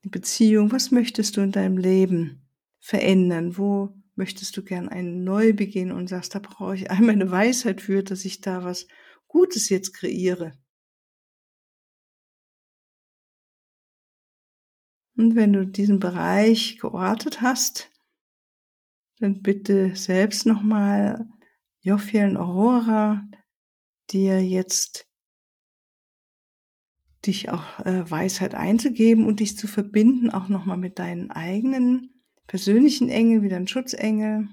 Beziehung, 0.04 0.72
was 0.72 0.92
möchtest 0.92 1.38
du 1.38 1.42
in 1.42 1.52
deinem 1.52 1.78
Leben 1.78 2.48
verändern? 2.80 3.58
Wo 3.58 3.96
möchtest 4.14 4.56
du 4.58 4.64
gern 4.64 4.90
einen 4.90 5.24
Neubeginn 5.24 5.92
und 5.92 6.08
sagst, 6.08 6.36
da 6.36 6.40
brauche 6.40 6.76
ich 6.76 6.92
einmal 6.92 7.16
eine 7.16 7.32
Weisheit 7.32 7.82
für, 7.82 8.04
dass 8.04 8.26
ich 8.26 8.42
da 8.42 8.64
was 8.64 8.88
Gutes 9.28 9.70
jetzt 9.70 9.94
kreiere. 9.94 10.52
Und 15.18 15.36
wenn 15.36 15.54
du 15.54 15.66
diesen 15.66 16.00
Bereich 16.00 16.78
geortet 16.78 17.42
hast, 17.42 17.90
dann 19.18 19.42
bitte 19.42 19.96
selbst 19.96 20.46
nochmal 20.46 21.28
Jophiel 21.86 22.36
Aurora 22.36 23.30
dir 24.10 24.44
jetzt 24.44 25.08
dich 27.28 27.52
auch 27.52 27.80
äh, 27.86 28.10
Weisheit 28.10 28.56
einzugeben 28.56 29.28
und 29.28 29.40
dich 29.40 29.56
zu 29.56 29.68
verbinden, 29.68 30.32
auch 30.32 30.50
nochmal 30.50 30.78
mit 30.78 30.98
deinen 30.98 31.30
eigenen 31.30 32.24
persönlichen 32.48 33.10
Engeln, 33.10 33.44
wie 33.44 33.50
dein 33.50 33.68
Schutzengel, 33.68 34.50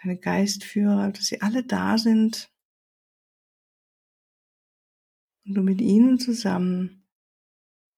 deine 0.00 0.16
Geistführer, 0.16 1.10
dass 1.10 1.26
sie 1.26 1.42
alle 1.42 1.64
da 1.64 1.98
sind 1.98 2.54
und 5.44 5.54
du 5.54 5.62
mit 5.62 5.80
ihnen 5.80 6.20
zusammen 6.20 7.04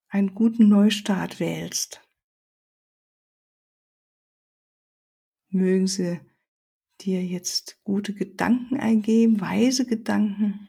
einen 0.08 0.34
guten 0.34 0.70
Neustart 0.70 1.40
wählst. 1.40 2.00
Mögen 5.50 5.86
sie 5.86 6.22
dir 7.00 7.24
jetzt 7.24 7.82
gute 7.84 8.14
Gedanken 8.14 8.78
eingeben, 8.78 9.40
weise 9.40 9.86
Gedanken. 9.86 10.68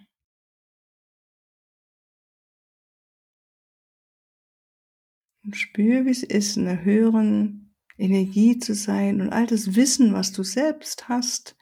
Und 5.44 5.56
spür, 5.56 6.06
wie 6.06 6.10
es 6.10 6.24
ist, 6.24 6.58
in 6.58 6.68
einer 6.68 6.84
höheren 6.84 7.76
Energie 7.98 8.58
zu 8.58 8.74
sein 8.74 9.22
und 9.22 9.30
all 9.30 9.46
das 9.46 9.76
Wissen, 9.76 10.14
was 10.14 10.32
du 10.32 10.44
selbst 10.44 11.08
hast, 11.08 11.56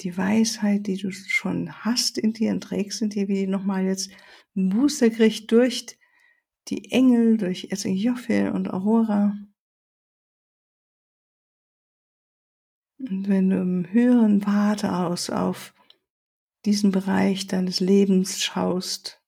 die 0.00 0.16
Weisheit, 0.16 0.86
die 0.86 0.96
du 0.96 1.12
schon 1.12 1.72
hast 1.84 2.18
in 2.18 2.32
dir 2.32 2.50
und 2.50 2.62
trägst 2.62 3.02
in 3.02 3.10
dir, 3.10 3.28
wie 3.28 3.46
nochmal 3.46 3.84
jetzt 3.84 4.10
ein 4.56 4.68
Booster 4.68 5.10
kriegt 5.10 5.50
durch 5.52 5.98
die 6.68 6.90
Engel, 6.90 7.36
durch 7.36 7.68
Ezekiel 7.70 8.50
und 8.50 8.68
Aurora. 8.68 9.36
Und 13.08 13.28
wenn 13.28 13.50
du 13.50 13.60
im 13.60 13.92
höheren 13.92 14.46
Warte 14.46 14.94
aus 14.94 15.28
auf 15.28 15.74
diesen 16.64 16.92
Bereich 16.92 17.48
deines 17.48 17.80
Lebens 17.80 18.40
schaust, 18.40 19.20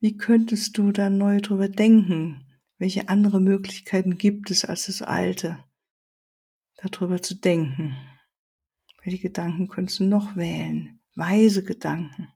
wie 0.00 0.16
könntest 0.16 0.78
du 0.78 0.90
da 0.90 1.10
neu 1.10 1.40
drüber 1.40 1.68
denken? 1.68 2.46
Welche 2.78 3.08
andere 3.10 3.40
Möglichkeiten 3.40 4.16
gibt 4.16 4.50
es 4.50 4.64
als 4.64 4.86
das 4.86 5.02
Alte, 5.02 5.62
darüber 6.76 7.20
zu 7.20 7.34
denken? 7.34 7.94
Welche 9.02 9.20
Gedanken 9.20 9.68
könntest 9.68 10.00
du 10.00 10.04
noch 10.04 10.36
wählen? 10.36 11.00
weise 11.14 11.64
Gedanken. 11.64 12.28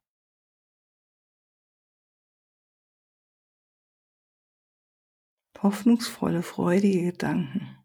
Hoffnungsvolle, 5.62 6.42
freudige 6.42 7.12
Gedanken. 7.12 7.79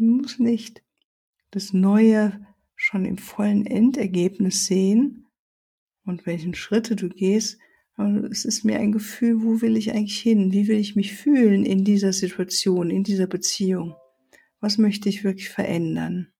Muss 0.00 0.38
nicht 0.38 0.82
das 1.50 1.72
Neue 1.72 2.46
schon 2.74 3.04
im 3.04 3.18
vollen 3.18 3.66
Endergebnis 3.66 4.66
sehen 4.66 5.26
und 6.04 6.26
welchen 6.26 6.54
Schritte 6.54 6.96
du 6.96 7.08
gehst, 7.08 7.58
es 8.30 8.46
ist 8.46 8.64
mir 8.64 8.78
ein 8.78 8.92
Gefühl, 8.92 9.42
wo 9.42 9.60
will 9.60 9.76
ich 9.76 9.92
eigentlich 9.92 10.18
hin? 10.18 10.52
Wie 10.52 10.68
will 10.68 10.78
ich 10.78 10.96
mich 10.96 11.12
fühlen 11.14 11.66
in 11.66 11.84
dieser 11.84 12.14
Situation, 12.14 12.88
in 12.88 13.04
dieser 13.04 13.26
Beziehung? 13.26 13.94
Was 14.60 14.78
möchte 14.78 15.08
ich 15.10 15.22
wirklich 15.22 15.50
verändern? 15.50 16.32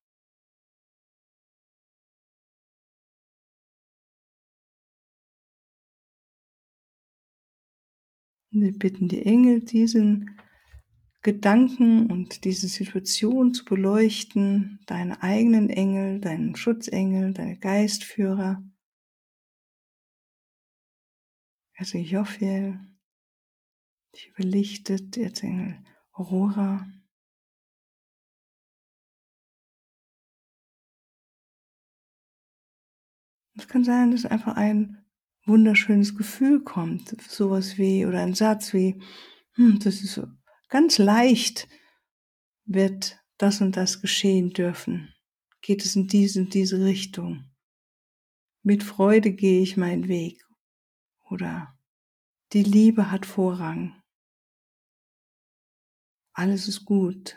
Wir 8.53 8.73
bitten 8.73 9.09
die 9.09 9.25
Engel, 9.25 9.61
diesen 9.61 10.31
Gedanken 11.23 12.11
und 12.11 12.45
diese 12.45 12.67
Situation 12.69 13.53
zu 13.53 13.67
beleuchten, 13.67 14.81
deine 14.87 15.23
eigenen 15.23 15.69
Engel, 15.69 16.19
deinen 16.19 16.57
Schutzengel, 16.57 17.35
deine 17.35 17.59
Geistführer, 17.59 18.63
also 21.77 21.99
Jophiel, 21.99 22.81
dich 24.15 24.33
belichtet, 24.35 25.17
Erzengel 25.19 25.85
Aurora. 26.13 26.87
Es 33.57 33.69
kann 33.69 33.85
sein, 33.85 34.11
dass 34.11 34.25
einfach 34.25 34.57
ein 34.57 35.05
wunderschönes 35.45 36.17
Gefühl 36.17 36.63
kommt, 36.65 37.21
sowas 37.23 37.77
wie, 37.77 38.07
oder 38.07 38.21
ein 38.23 38.35
Satz 38.35 38.73
wie, 38.73 39.03
hm, 39.53 39.79
das 39.81 40.03
ist 40.03 40.21
Ganz 40.71 40.99
leicht 40.99 41.69
wird 42.65 43.19
das 43.39 43.61
und 43.61 43.77
das 43.77 44.01
geschehen 44.01 44.51
dürfen. 44.51 45.13
Geht 45.63 45.85
es 45.85 45.97
in 45.97 46.07
diese 46.07 46.41
und 46.41 46.55
diese 46.55 46.85
Richtung. 46.85 47.51
Mit 48.63 48.85
Freude 48.85 49.33
gehe 49.33 49.63
ich 49.63 49.77
meinen 49.77 50.07
Weg. 50.07 50.47
Oder 51.29 51.77
die 52.53 52.63
Liebe 52.63 53.11
hat 53.11 53.27
Vorrang. 53.27 54.01
Alles 56.35 56.69
ist 56.69 56.85
gut. 56.85 57.37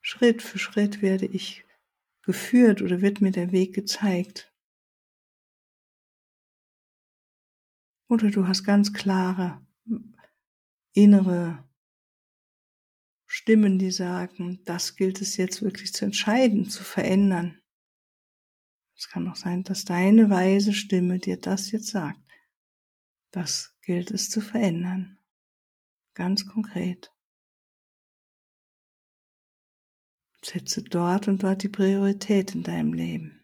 Schritt 0.00 0.42
für 0.42 0.60
Schritt 0.60 1.02
werde 1.02 1.26
ich 1.26 1.64
geführt 2.22 2.82
oder 2.82 3.00
wird 3.00 3.20
mir 3.20 3.32
der 3.32 3.50
Weg 3.50 3.74
gezeigt. 3.74 4.53
Oder 8.14 8.30
du 8.30 8.46
hast 8.46 8.62
ganz 8.62 8.92
klare 8.92 9.60
innere 10.92 11.68
Stimmen, 13.26 13.80
die 13.80 13.90
sagen, 13.90 14.60
das 14.64 14.94
gilt 14.94 15.20
es 15.20 15.36
jetzt 15.36 15.62
wirklich 15.62 15.92
zu 15.92 16.04
entscheiden, 16.04 16.70
zu 16.70 16.84
verändern. 16.84 17.60
Es 18.96 19.08
kann 19.08 19.26
auch 19.26 19.34
sein, 19.34 19.64
dass 19.64 19.84
deine 19.84 20.30
weise 20.30 20.72
Stimme 20.72 21.18
dir 21.18 21.40
das 21.40 21.72
jetzt 21.72 21.88
sagt. 21.88 22.20
Das 23.32 23.76
gilt 23.82 24.12
es 24.12 24.30
zu 24.30 24.40
verändern. 24.40 25.18
Ganz 26.14 26.46
konkret. 26.46 27.12
Setze 30.40 30.84
dort 30.84 31.26
und 31.26 31.42
dort 31.42 31.64
die 31.64 31.68
Priorität 31.68 32.54
in 32.54 32.62
deinem 32.62 32.92
Leben 32.92 33.43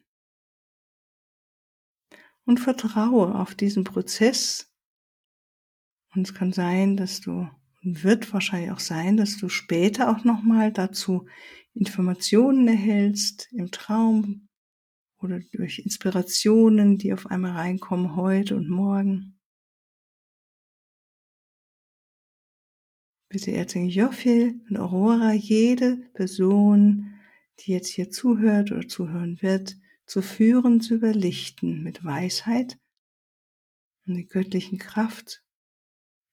und 2.51 2.59
vertraue 2.59 3.37
auf 3.37 3.55
diesen 3.55 3.85
Prozess. 3.85 4.75
Und 6.13 6.27
es 6.27 6.35
kann 6.35 6.53
sein, 6.53 6.97
dass 6.97 7.21
du, 7.21 7.49
wird 7.81 8.33
wahrscheinlich 8.33 8.73
auch 8.73 8.81
sein, 8.81 9.17
dass 9.17 9.37
du 9.37 9.49
später 9.49 10.11
auch 10.11 10.25
nochmal 10.25 10.73
dazu 10.73 11.29
Informationen 11.75 12.67
erhältst 12.67 13.49
im 13.53 13.71
Traum 13.71 14.49
oder 15.19 15.39
durch 15.53 15.79
Inspirationen, 15.79 16.99
die 16.99 17.13
auf 17.13 17.27
einmal 17.27 17.53
reinkommen 17.53 18.17
heute 18.17 18.57
und 18.57 18.69
morgen. 18.69 19.39
Bitte 23.29 23.53
Erzengel 23.53 23.91
Jophil 23.91 24.61
und 24.69 24.77
Aurora, 24.77 25.35
jede 25.35 25.99
Person, 26.15 27.15
die 27.61 27.71
jetzt 27.71 27.91
hier 27.91 28.11
zuhört 28.11 28.73
oder 28.73 28.89
zuhören 28.89 29.41
wird, 29.41 29.77
zu 30.11 30.23
führen, 30.23 30.81
zu 30.81 30.95
überlichten 30.95 31.85
mit 31.85 32.05
Weisheit 32.05 32.81
und 34.07 34.15
der 34.15 34.25
göttlichen 34.25 34.77
Kraft, 34.77 35.45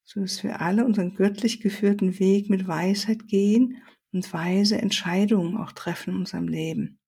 so 0.04 0.20
dass 0.20 0.42
wir 0.42 0.62
alle 0.62 0.84
unseren 0.84 1.14
göttlich 1.14 1.60
geführten 1.60 2.18
Weg 2.18 2.50
mit 2.50 2.68
Weisheit 2.68 3.28
gehen 3.28 3.84
und 4.12 4.34
weise 4.34 4.80
Entscheidungen 4.80 5.58
auch 5.58 5.74
treffen 5.74 6.16
in 6.16 6.20
unserem 6.22 6.48
Leben. 6.48 7.00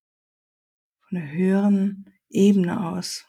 Von 1.07 1.17
der 1.17 1.31
höheren 1.31 2.13
Ebene 2.29 2.87
aus. 2.87 3.25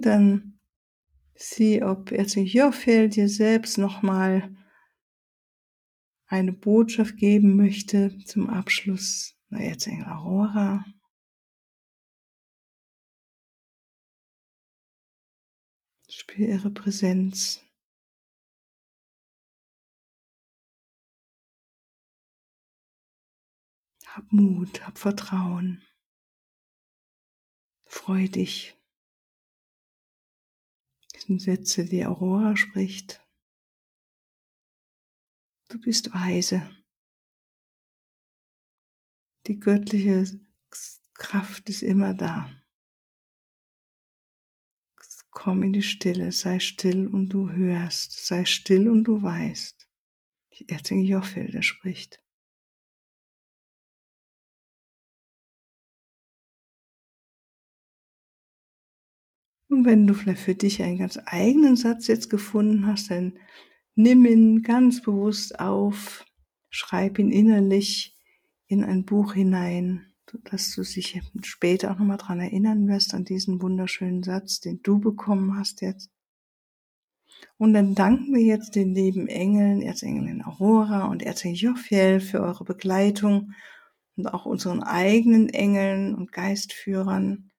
Dann 0.00 0.58
sieh, 1.34 1.82
ob 1.82 2.12
Erzengel 2.12 2.52
Jorfel 2.52 3.08
dir 3.08 3.28
selbst 3.28 3.78
nochmal 3.78 4.56
eine 6.26 6.52
Botschaft 6.52 7.16
geben 7.16 7.56
möchte 7.56 8.18
zum 8.24 8.48
Abschluss. 8.48 9.36
Na, 9.48 9.60
Erzengel 9.60 10.06
Aurora. 10.06 10.84
Spür 16.08 16.48
ihre 16.48 16.70
Präsenz. 16.70 17.60
Hab 24.06 24.32
Mut, 24.32 24.86
hab 24.86 24.98
Vertrauen. 24.98 25.82
Freu 27.86 28.28
dich 28.28 28.76
Sätze, 31.38 31.84
die 31.84 32.04
Aurora 32.04 32.56
spricht. 32.56 33.20
Du 35.68 35.80
bist 35.80 36.12
weise. 36.12 36.70
Die 39.46 39.58
göttliche 39.58 40.40
Kraft 41.14 41.68
ist 41.68 41.82
immer 41.82 42.14
da. 42.14 42.50
Komm 45.30 45.62
in 45.62 45.72
die 45.72 45.82
Stille, 45.82 46.30
sei 46.32 46.60
still 46.60 47.08
und 47.08 47.28
du 47.30 47.50
hörst, 47.50 48.24
sei 48.24 48.44
still 48.44 48.88
und 48.88 49.04
du 49.04 49.20
weißt. 49.20 49.88
Die 50.58 50.68
Erzengel 50.68 51.08
Jochel, 51.08 51.50
der 51.50 51.62
spricht. 51.62 52.23
Und 59.74 59.86
wenn 59.86 60.06
du 60.06 60.14
vielleicht 60.14 60.42
für 60.42 60.54
dich 60.54 60.80
einen 60.84 60.98
ganz 60.98 61.18
eigenen 61.26 61.74
Satz 61.74 62.06
jetzt 62.06 62.30
gefunden 62.30 62.86
hast, 62.86 63.10
dann 63.10 63.32
nimm 63.96 64.24
ihn 64.24 64.62
ganz 64.62 65.02
bewusst 65.02 65.58
auf, 65.58 66.24
schreib 66.70 67.18
ihn 67.18 67.32
innerlich 67.32 68.16
in 68.68 68.84
ein 68.84 69.04
Buch 69.04 69.34
hinein, 69.34 70.06
sodass 70.30 70.72
du 70.76 70.82
dich 70.82 71.20
später 71.42 71.90
auch 71.90 71.98
nochmal 71.98 72.18
dran 72.18 72.38
erinnern 72.38 72.86
wirst 72.86 73.14
an 73.14 73.24
diesen 73.24 73.60
wunderschönen 73.60 74.22
Satz, 74.22 74.60
den 74.60 74.80
du 74.84 75.00
bekommen 75.00 75.58
hast 75.58 75.80
jetzt. 75.80 76.08
Und 77.58 77.74
dann 77.74 77.96
danken 77.96 78.32
wir 78.32 78.42
jetzt 78.42 78.76
den 78.76 78.94
lieben 78.94 79.26
Engeln, 79.26 79.82
Erzengelin 79.82 80.44
Aurora 80.44 81.06
und 81.06 81.20
Erzengel 81.20 81.58
Jophiel 81.58 82.20
für 82.20 82.42
eure 82.42 82.62
Begleitung 82.62 83.50
und 84.16 84.28
auch 84.28 84.46
unseren 84.46 84.84
eigenen 84.84 85.48
Engeln 85.48 86.14
und 86.14 86.30
Geistführern 86.30 87.50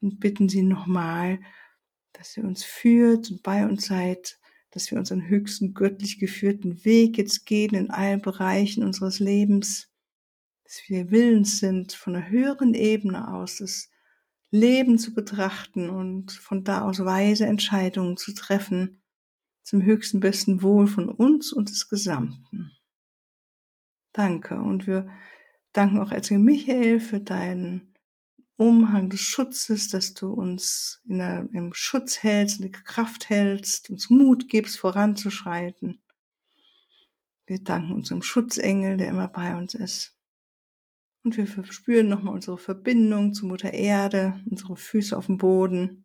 und 0.00 0.20
bitten 0.20 0.48
sie 0.48 0.62
nochmal, 0.62 1.40
dass 2.12 2.36
ihr 2.36 2.44
uns 2.44 2.64
führt 2.64 3.30
und 3.30 3.42
bei 3.42 3.66
uns 3.66 3.86
seid, 3.86 4.38
dass 4.70 4.90
wir 4.90 4.98
unseren 4.98 5.26
höchsten 5.26 5.74
göttlich 5.74 6.18
geführten 6.18 6.84
Weg 6.84 7.16
jetzt 7.18 7.46
gehen 7.46 7.74
in 7.74 7.90
allen 7.90 8.20
Bereichen 8.20 8.84
unseres 8.84 9.18
Lebens, 9.18 9.90
dass 10.64 10.82
wir 10.88 11.10
willens 11.10 11.58
sind, 11.58 11.92
von 11.92 12.14
einer 12.14 12.28
höheren 12.28 12.74
Ebene 12.74 13.32
aus 13.32 13.56
das 13.58 13.90
Leben 14.50 14.98
zu 14.98 15.14
betrachten 15.14 15.90
und 15.90 16.32
von 16.32 16.64
da 16.64 16.82
aus 16.82 17.00
weise 17.04 17.46
Entscheidungen 17.46 18.16
zu 18.16 18.34
treffen, 18.34 19.02
zum 19.62 19.82
höchsten 19.82 20.20
besten 20.20 20.62
Wohl 20.62 20.86
von 20.86 21.08
uns 21.08 21.52
und 21.52 21.70
des 21.70 21.88
Gesamten. 21.88 22.72
Danke. 24.12 24.56
Und 24.56 24.86
wir 24.86 25.08
danken 25.72 25.98
auch 25.98 26.10
Erzengel 26.10 26.44
Michael 26.44 27.00
für 27.00 27.20
deinen 27.20 27.94
Umhang 28.58 29.08
des 29.08 29.20
Schutzes, 29.20 29.88
dass 29.88 30.14
du 30.14 30.32
uns 30.32 31.00
in 31.08 31.20
im 31.52 31.72
Schutz 31.72 32.24
hältst, 32.24 32.56
in 32.56 32.72
der 32.72 32.82
Kraft 32.82 33.30
hältst, 33.30 33.88
uns 33.88 34.10
Mut 34.10 34.48
gibst, 34.48 34.80
voranzuschreiten. 34.80 36.02
Wir 37.46 37.62
danken 37.62 37.92
unserem 37.92 38.20
Schutzengel, 38.20 38.96
der 38.96 39.08
immer 39.08 39.28
bei 39.28 39.56
uns 39.56 39.74
ist. 39.74 40.18
Und 41.22 41.36
wir 41.36 41.46
spüren 41.70 42.08
nochmal 42.08 42.34
unsere 42.34 42.58
Verbindung 42.58 43.32
zu 43.32 43.46
Mutter 43.46 43.72
Erde, 43.72 44.40
unsere 44.50 44.76
Füße 44.76 45.16
auf 45.16 45.26
dem 45.26 45.38
Boden. 45.38 46.04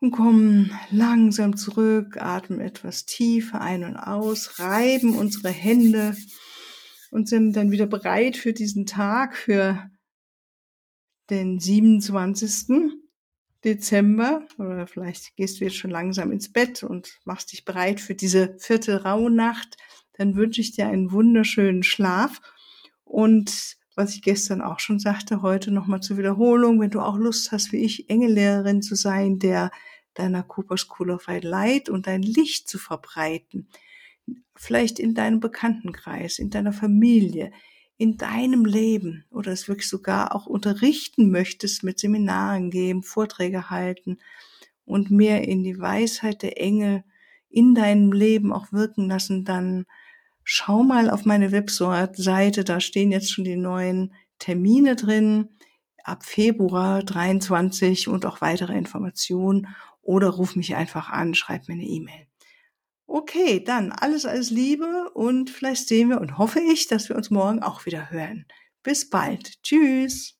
Und 0.00 0.12
kommen 0.12 0.72
langsam 0.90 1.58
zurück, 1.58 2.16
atmen 2.16 2.60
etwas 2.60 3.04
tiefer 3.04 3.60
ein 3.60 3.84
und 3.84 3.96
aus, 3.96 4.58
reiben 4.58 5.16
unsere 5.16 5.50
Hände 5.50 6.16
und 7.10 7.28
sind 7.28 7.52
dann 7.52 7.72
wieder 7.72 7.86
bereit 7.86 8.38
für 8.38 8.54
diesen 8.54 8.86
Tag, 8.86 9.36
für 9.36 9.90
den 11.30 11.58
27. 11.58 12.92
Dezember. 13.64 14.46
Oder 14.58 14.86
vielleicht 14.86 15.36
gehst 15.36 15.60
du 15.60 15.64
jetzt 15.64 15.76
schon 15.76 15.90
langsam 15.90 16.32
ins 16.32 16.52
Bett 16.52 16.82
und 16.82 17.18
machst 17.24 17.52
dich 17.52 17.64
bereit 17.64 18.00
für 18.00 18.14
diese 18.14 18.56
vierte 18.58 19.04
Rauhnacht, 19.04 19.76
dann 20.14 20.36
wünsche 20.36 20.60
ich 20.60 20.72
dir 20.72 20.86
einen 20.88 21.12
wunderschönen 21.12 21.82
Schlaf. 21.82 22.40
Und 23.04 23.76
was 23.94 24.14
ich 24.14 24.22
gestern 24.22 24.60
auch 24.60 24.80
schon 24.80 24.98
sagte, 24.98 25.42
heute 25.42 25.70
nochmal 25.70 26.00
zur 26.00 26.18
Wiederholung, 26.18 26.80
wenn 26.80 26.90
du 26.90 27.00
auch 27.00 27.16
Lust 27.16 27.52
hast, 27.52 27.72
wie 27.72 27.84
ich, 27.84 28.10
Engellehrerin 28.10 28.82
zu 28.82 28.94
sein, 28.94 29.38
der 29.38 29.70
deiner 30.14 30.42
Cooper 30.42 30.76
School 30.76 31.10
of 31.10 31.26
Light 31.26 31.88
und 31.88 32.06
dein 32.06 32.22
Licht 32.22 32.68
zu 32.68 32.78
verbreiten, 32.78 33.68
vielleicht 34.54 34.98
in 34.98 35.14
deinem 35.14 35.40
Bekanntenkreis, 35.40 36.38
in 36.38 36.50
deiner 36.50 36.72
Familie, 36.72 37.52
in 37.98 38.16
deinem 38.16 38.64
Leben 38.64 39.24
oder 39.30 39.52
es 39.52 39.68
wirklich 39.68 39.88
sogar 39.88 40.34
auch 40.34 40.46
unterrichten 40.46 41.30
möchtest, 41.30 41.82
mit 41.82 41.98
Seminaren 41.98 42.70
geben, 42.70 43.02
Vorträge 43.02 43.70
halten 43.70 44.18
und 44.84 45.10
mehr 45.10 45.46
in 45.46 45.64
die 45.64 45.78
Weisheit 45.78 46.42
der 46.42 46.60
Engel 46.60 47.04
in 47.50 47.74
deinem 47.74 48.12
Leben 48.12 48.52
auch 48.52 48.72
wirken 48.72 49.08
lassen, 49.08 49.44
dann 49.44 49.84
schau 50.44 50.82
mal 50.84 51.10
auf 51.10 51.24
meine 51.24 51.50
Webseite, 51.50 52.62
da 52.64 52.80
stehen 52.80 53.10
jetzt 53.10 53.32
schon 53.32 53.44
die 53.44 53.56
neuen 53.56 54.14
Termine 54.38 54.94
drin, 54.94 55.48
ab 56.04 56.24
Februar 56.24 57.02
23 57.02 58.08
und 58.08 58.24
auch 58.26 58.40
weitere 58.40 58.78
Informationen. 58.78 59.68
Oder 60.00 60.28
ruf 60.28 60.56
mich 60.56 60.74
einfach 60.74 61.10
an, 61.10 61.34
schreib 61.34 61.68
mir 61.68 61.74
eine 61.74 61.84
E-Mail. 61.84 62.27
Okay, 63.10 63.64
dann 63.64 63.90
alles, 63.90 64.26
alles 64.26 64.50
Liebe 64.50 65.10
und 65.14 65.48
vielleicht 65.48 65.88
sehen 65.88 66.10
wir 66.10 66.20
und 66.20 66.36
hoffe 66.36 66.60
ich, 66.60 66.88
dass 66.88 67.08
wir 67.08 67.16
uns 67.16 67.30
morgen 67.30 67.62
auch 67.62 67.86
wieder 67.86 68.10
hören. 68.10 68.44
Bis 68.82 69.08
bald. 69.08 69.62
Tschüss. 69.62 70.37